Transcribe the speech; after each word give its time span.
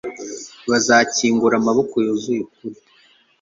Bazakingura 0.69 1.55
amaboko 1.57 1.93
yuzuye 2.05 2.39
ukuri 2.45 2.77